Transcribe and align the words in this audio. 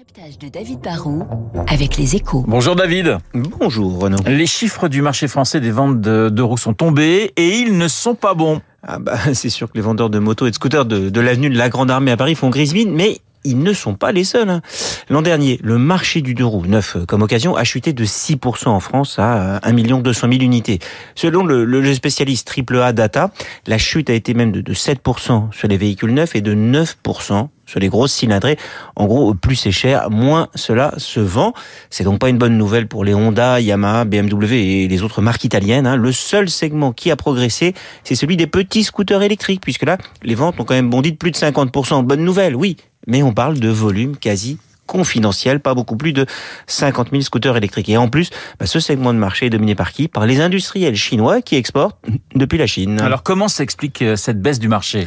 décryptage 0.00 0.38
de 0.38 0.48
David 0.48 0.80
Barrault 0.80 1.26
avec 1.66 1.98
les 1.98 2.16
échos. 2.16 2.44
Bonjour 2.46 2.74
David. 2.74 3.18
Bonjour 3.34 4.00
Renaud. 4.00 4.18
Les 4.26 4.46
chiffres 4.46 4.88
du 4.88 5.02
marché 5.02 5.28
français 5.28 5.60
des 5.60 5.70
ventes 5.70 6.00
de, 6.00 6.30
de 6.30 6.42
roues 6.42 6.56
sont 6.56 6.72
tombés 6.72 7.32
et 7.36 7.48
ils 7.58 7.76
ne 7.76 7.86
sont 7.86 8.14
pas 8.14 8.32
bons. 8.32 8.62
Ah 8.82 8.98
bah, 8.98 9.18
c'est 9.34 9.50
sûr 9.50 9.68
que 9.70 9.74
les 9.74 9.82
vendeurs 9.82 10.08
de 10.08 10.18
motos 10.18 10.46
et 10.46 10.50
de 10.50 10.54
scooters 10.54 10.86
de, 10.86 11.10
de 11.10 11.20
l'avenue 11.20 11.50
de 11.50 11.58
la 11.58 11.68
Grande 11.68 11.90
Armée 11.90 12.12
à 12.12 12.16
Paris 12.16 12.34
font 12.34 12.48
grise 12.48 12.72
mine, 12.72 12.92
mais 12.94 13.18
ils 13.44 13.58
ne 13.58 13.72
sont 13.72 13.94
pas 13.94 14.12
les 14.12 14.24
seuls. 14.24 14.50
hein. 14.50 14.60
L'an 15.08 15.22
dernier, 15.22 15.58
le 15.62 15.78
marché 15.78 16.20
du 16.20 16.34
deux 16.34 16.44
roues, 16.44 16.66
neuf 16.66 16.96
euh, 16.96 17.06
comme 17.06 17.22
occasion, 17.22 17.56
a 17.56 17.64
chuté 17.64 17.92
de 17.92 18.04
6% 18.04 18.68
en 18.68 18.80
France 18.80 19.18
à 19.18 19.56
euh, 19.56 19.58
1 19.62 19.72
200 20.00 20.28
000 20.30 20.42
unités. 20.42 20.78
Selon 21.14 21.44
le, 21.44 21.64
le 21.64 21.94
spécialiste 21.94 22.52
AAA 22.56 22.92
Data, 22.92 23.30
la 23.66 23.78
chute 23.78 24.10
a 24.10 24.14
été 24.14 24.34
même 24.34 24.52
de, 24.52 24.60
de 24.60 24.74
7% 24.74 25.52
sur 25.52 25.68
les 25.68 25.76
véhicules 25.76 26.12
neufs 26.12 26.34
et 26.36 26.40
de 26.40 26.54
9% 26.54 27.48
sur 27.66 27.78
les 27.78 27.88
grosses 27.88 28.12
cylindrées. 28.12 28.58
En 28.96 29.06
gros, 29.06 29.32
plus 29.34 29.54
c'est 29.54 29.70
cher, 29.70 30.10
moins 30.10 30.48
cela 30.56 30.92
se 30.96 31.20
vend. 31.20 31.52
C'est 31.88 32.02
donc 32.02 32.18
pas 32.18 32.28
une 32.28 32.38
bonne 32.38 32.58
nouvelle 32.58 32.88
pour 32.88 33.04
les 33.04 33.14
Honda, 33.14 33.60
Yamaha, 33.60 34.04
BMW 34.04 34.54
et 34.54 34.88
les 34.88 35.02
autres 35.02 35.22
marques 35.22 35.44
italiennes. 35.44 35.86
hein. 35.86 35.96
Le 35.96 36.10
seul 36.10 36.50
segment 36.50 36.92
qui 36.92 37.10
a 37.12 37.16
progressé, 37.16 37.74
c'est 38.02 38.16
celui 38.16 38.36
des 38.36 38.48
petits 38.48 38.82
scooters 38.82 39.22
électriques, 39.22 39.60
puisque 39.62 39.84
là, 39.84 39.98
les 40.24 40.34
ventes 40.34 40.58
ont 40.58 40.64
quand 40.64 40.74
même 40.74 40.90
bondi 40.90 41.12
de 41.12 41.16
plus 41.16 41.30
de 41.30 41.36
50%. 41.36 42.02
Bonne 42.02 42.24
nouvelle, 42.24 42.56
oui, 42.56 42.76
mais 43.06 43.22
on 43.22 43.32
parle 43.32 43.58
de 43.58 43.68
volume 43.68 44.16
quasi 44.16 44.58
confidentiel, 44.90 45.60
pas 45.60 45.74
beaucoup 45.74 45.96
plus 45.96 46.12
de 46.12 46.26
50 46.66 47.10
000 47.12 47.22
scooters 47.22 47.56
électriques. 47.56 47.88
Et 47.88 47.96
en 47.96 48.08
plus, 48.08 48.30
bah, 48.58 48.66
ce 48.66 48.80
segment 48.80 49.14
de 49.14 49.18
marché 49.20 49.46
est 49.46 49.50
dominé 49.50 49.76
par 49.76 49.92
qui? 49.92 50.08
Par 50.08 50.26
les 50.26 50.40
industriels 50.40 50.96
chinois 50.96 51.42
qui 51.42 51.54
exportent 51.54 51.96
depuis 52.34 52.58
la 52.58 52.66
Chine. 52.66 53.00
Alors 53.00 53.22
comment 53.22 53.46
s'explique 53.46 54.02
euh, 54.02 54.16
cette 54.16 54.42
baisse 54.42 54.58
du 54.58 54.66
marché? 54.66 55.06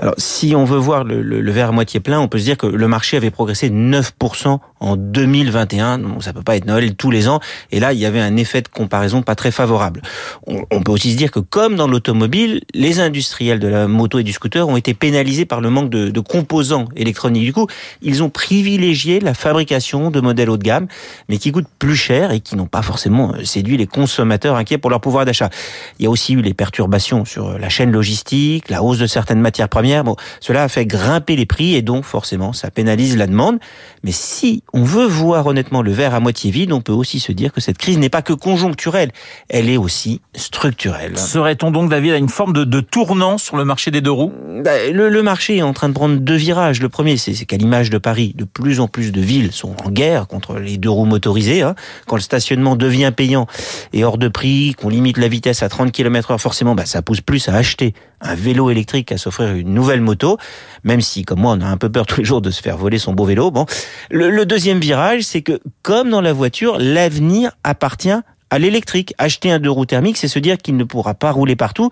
Alors, 0.00 0.14
si 0.18 0.56
on 0.56 0.64
veut 0.64 0.78
voir 0.78 1.04
le, 1.04 1.22
le, 1.22 1.40
le 1.40 1.52
verre 1.52 1.68
à 1.68 1.72
moitié 1.72 2.00
plein, 2.00 2.18
on 2.18 2.26
peut 2.26 2.38
se 2.38 2.44
dire 2.44 2.58
que 2.58 2.66
le 2.66 2.88
marché 2.88 3.16
avait 3.16 3.30
progressé 3.30 3.70
de 3.70 3.76
9% 3.76 4.58
en 4.80 4.96
2021. 4.96 5.98
Donc, 5.98 6.22
ça 6.22 6.32
peut 6.32 6.42
pas 6.42 6.56
être 6.56 6.66
Noël 6.66 6.94
tous 6.94 7.10
les 7.10 7.28
ans. 7.28 7.40
Et 7.70 7.80
là, 7.80 7.92
il 7.92 7.98
y 7.98 8.06
avait 8.06 8.20
un 8.20 8.36
effet 8.36 8.62
de 8.62 8.68
comparaison 8.68 9.22
pas 9.22 9.34
très 9.34 9.50
favorable. 9.50 10.02
On, 10.46 10.82
peut 10.82 10.92
aussi 10.92 11.12
se 11.12 11.16
dire 11.16 11.30
que, 11.30 11.40
comme 11.40 11.76
dans 11.76 11.86
l'automobile, 11.86 12.62
les 12.74 13.00
industriels 13.00 13.58
de 13.58 13.68
la 13.68 13.86
moto 13.86 14.18
et 14.18 14.22
du 14.22 14.32
scooter 14.32 14.66
ont 14.68 14.76
été 14.76 14.94
pénalisés 14.94 15.44
par 15.44 15.60
le 15.60 15.70
manque 15.70 15.90
de, 15.90 16.08
de 16.08 16.20
composants 16.20 16.86
électroniques. 16.96 17.44
Du 17.44 17.52
coup, 17.52 17.66
ils 18.02 18.22
ont 18.22 18.30
privilégié 18.30 19.20
la 19.20 19.34
fabrication 19.34 20.10
de 20.10 20.20
modèles 20.20 20.50
haut 20.50 20.56
de 20.56 20.62
gamme, 20.62 20.86
mais 21.28 21.38
qui 21.38 21.52
coûtent 21.52 21.68
plus 21.78 21.96
cher 21.96 22.32
et 22.32 22.40
qui 22.40 22.56
n'ont 22.56 22.66
pas 22.66 22.82
forcément 22.82 23.34
euh, 23.34 23.44
séduit 23.44 23.76
les 23.76 23.86
consommateurs 23.86 24.56
inquiets 24.56 24.78
pour 24.78 24.90
leur 24.90 25.00
pouvoir 25.00 25.24
d'achat. 25.24 25.50
Il 25.98 26.04
y 26.04 26.06
a 26.06 26.10
aussi 26.10 26.34
eu 26.34 26.42
les 26.42 26.54
perturbations 26.54 27.24
sur 27.24 27.58
la 27.58 27.68
chaîne 27.68 27.92
logistique, 27.92 28.68
la 28.70 28.82
hausse 28.82 28.98
de 28.98 29.06
certaines 29.06 29.40
matières 29.40 29.68
premières. 29.68 30.04
Bon, 30.04 30.16
cela 30.40 30.62
a 30.62 30.68
fait 30.68 30.86
grimper 30.86 31.36
les 31.36 31.46
prix 31.46 31.74
et 31.74 31.82
donc 31.82 32.04
forcément 32.04 32.52
ça 32.52 32.70
pénalise 32.70 33.16
la 33.16 33.26
demande. 33.26 33.58
Mais 34.02 34.12
si 34.12 34.62
on 34.72 34.82
veut 34.82 35.06
voir 35.06 35.46
honnêtement 35.46 35.82
le 35.82 35.92
verre 35.92 36.14
à 36.14 36.20
moitié 36.20 36.50
vide, 36.50 36.72
on 36.72 36.80
peut 36.80 36.92
aussi 36.92 37.20
se 37.20 37.32
dire 37.32 37.52
que 37.52 37.60
cette 37.60 37.78
crise 37.78 37.98
n'est 37.98 38.08
pas 38.08 38.22
que 38.22 38.32
conjoncturelle, 38.32 39.10
elle 39.48 39.68
est 39.68 39.76
aussi 39.76 40.20
structurelle. 40.34 41.18
Serait-on 41.18 41.70
donc 41.70 41.90
David 41.90 42.12
à 42.12 42.16
une 42.16 42.28
forme 42.28 42.52
de, 42.52 42.64
de 42.64 42.80
tournant 42.80 43.38
sur 43.38 43.56
le 43.56 43.64
marché 43.64 43.90
des 43.90 44.00
deux 44.00 44.10
roues? 44.10 44.32
Bah, 44.64 44.90
le, 44.92 45.08
le 45.08 45.22
marché 45.22 45.56
est 45.58 45.62
en 45.62 45.72
train 45.72 45.88
de 45.88 45.94
prendre 45.94 46.16
deux 46.16 46.36
virages. 46.36 46.80
Le 46.80 46.88
premier, 46.88 47.16
c'est 47.16 47.32
qu'à 47.46 47.56
l'image 47.56 47.90
de 47.90 47.98
Paris, 47.98 48.34
de 48.36 48.44
plus 48.44 48.80
en 48.80 48.88
plus 48.88 49.12
de 49.12 49.20
villes 49.20 49.52
sont 49.52 49.74
en 49.84 49.90
guerre 49.90 50.26
contre 50.26 50.56
les 50.58 50.76
deux 50.76 50.90
roues 50.90 51.04
motorisées. 51.06 51.62
hein. 51.62 51.74
Quand 52.06 52.16
le 52.16 52.22
stationnement 52.22 52.76
devient 52.76 53.12
payant 53.14 53.46
et 53.92 54.04
hors 54.04 54.18
de 54.18 54.28
prix, 54.28 54.74
qu'on 54.74 54.88
limite 54.88 55.18
la 55.18 55.28
vitesse 55.28 55.62
à 55.62 55.68
30 55.68 55.92
km 55.92 56.30
heure, 56.32 56.40
forcément, 56.40 56.74
bah, 56.74 56.86
ça 56.86 57.02
pousse 57.02 57.20
plus 57.20 57.48
à 57.48 57.54
acheter 57.54 57.94
un 58.20 58.34
vélo 58.34 58.70
électrique 58.70 59.08
qu'à 59.08 59.18
s'offrir 59.18 59.54
une 59.54 59.72
nouvelle 59.72 60.00
moto. 60.00 60.38
Même 60.84 61.00
si, 61.00 61.24
comme 61.24 61.40
moi, 61.40 61.54
on 61.56 61.60
a 61.60 61.66
un 61.66 61.76
peu 61.76 61.90
peur 61.90 62.06
tous 62.06 62.20
les 62.20 62.26
jours 62.26 62.40
de 62.40 62.50
se 62.50 62.60
faire 62.60 62.76
voler 62.76 62.98
son 62.98 63.12
beau 63.12 63.24
vélo. 63.24 63.50
Bon, 63.50 63.66
le, 64.10 64.30
le 64.30 64.46
deuxième 64.46 64.80
virage, 64.80 65.22
c'est 65.22 65.42
que, 65.42 65.60
comme 65.82 66.10
dans 66.10 66.20
la 66.20 66.32
voiture, 66.32 66.76
l'avenir 66.78 67.52
appartient 67.64 68.20
à 68.50 68.58
l'électrique. 68.58 69.14
Acheter 69.18 69.50
un 69.50 69.58
deux 69.58 69.70
roues 69.70 69.86
thermique, 69.86 70.16
c'est 70.16 70.28
se 70.28 70.38
dire 70.38 70.58
qu'il 70.58 70.76
ne 70.76 70.84
pourra 70.84 71.14
pas 71.14 71.30
rouler 71.30 71.56
partout 71.56 71.88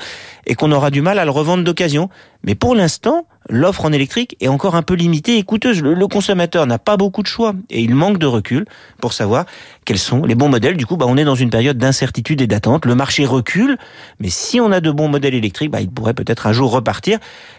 et 0.46 0.54
qu'on 0.54 0.72
aura 0.72 0.90
du 0.90 1.00
mal 1.00 1.18
à 1.18 1.24
le 1.24 1.30
revendre 1.30 1.64
d'occasion. 1.64 2.10
Mais 2.42 2.54
pour 2.54 2.74
l'instant, 2.74 3.26
l'offre 3.48 3.84
en 3.84 3.92
électrique 3.92 4.36
est 4.40 4.48
encore 4.48 4.74
un 4.74 4.82
peu 4.82 4.94
limitée 4.94 5.38
et 5.38 5.42
coûteuse. 5.42 5.82
Le, 5.82 6.06
consommateur 6.06 6.66
n'a 6.66 6.78
pas 6.78 6.96
beaucoup 6.96 7.22
de 7.22 7.26
choix 7.26 7.54
et 7.70 7.82
il 7.82 7.94
manque 7.94 8.18
de 8.18 8.26
recul 8.26 8.66
pour 9.00 9.12
savoir 9.12 9.44
quels 9.84 9.98
sont 9.98 10.24
les 10.24 10.34
bons 10.34 10.48
modèles. 10.48 10.76
Du 10.76 10.86
coup, 10.86 10.96
bah, 10.96 11.06
on 11.08 11.16
est 11.16 11.24
dans 11.24 11.34
une 11.34 11.50
période 11.50 11.78
d'incertitude 11.78 12.40
et 12.40 12.46
d'attente. 12.46 12.86
Le 12.86 12.94
marché 12.94 13.26
recule, 13.26 13.78
mais 14.20 14.30
si 14.30 14.60
on 14.60 14.72
a 14.72 14.80
de 14.80 14.90
bons 14.90 15.08
modèles 15.08 15.34
électriques, 15.34 15.70
bah, 15.70 15.80
il 15.80 15.90
pourrait 15.90 16.14
peut-être 16.14 16.46
un 16.46 16.52
jour 16.52 16.70
repartir. 16.70 17.18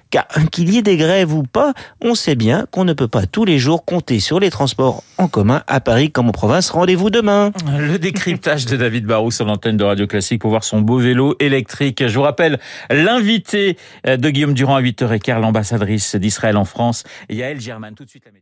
Car 0.10 0.28
qu'il 0.52 0.74
y 0.74 0.78
ait 0.78 0.82
des 0.82 0.98
grèves 0.98 1.34
ou 1.34 1.44
pas, 1.44 1.74
on 2.02 2.16
sait 2.16 2.36
bien 2.36 2.66
qu'on 2.72 2.86
ne 2.86 2.94
peut 2.94 3.08
pas 3.08 3.26
tous 3.26 3.46
les 3.46 3.60
jours 3.60 3.86
compter 3.86 4.20
sur 4.20 4.40
les 4.40 4.50
transports 4.50 5.04
en 5.20 5.28
commun 5.28 5.64
à 5.68 5.82
Paris 5.82 6.12
comme 6.12 6.30
en 6.30 6.32
province. 6.32 6.70
Rendez-vous 6.70 7.10
demain. 7.10 7.52
Le 7.78 8.00
décryptage 8.00 8.66
de 8.66 8.78
David 8.78 9.06
Barrou 9.06 9.32
sur 9.32 9.46
l'antenne 9.46 9.78
de 9.78 9.84
Radio 9.84 10.08
Classique 10.08 10.42
pour 10.42 10.50
voir 10.50 10.64
son 10.64 10.82
beau 10.82 10.98
vélo 10.98 11.36
électrique. 11.40 12.08
Je 12.08 12.16
vous 12.16 12.24
rappelle 12.24 12.60
l'invité 12.90 13.78
de 14.06 14.30
Guillaume 14.30 14.54
Durand 14.54 14.78
à 14.78 14.82
8h15, 14.82 15.42
l'ambassadrice 15.42 16.16
d'Israël 16.16 16.58
en 16.58 16.66
France, 16.66 17.04
Yael 17.30 17.60
German. 17.60 17.94
Tout 17.94 18.06
de 18.06 18.10
suite 18.10 18.24
la. 18.26 18.40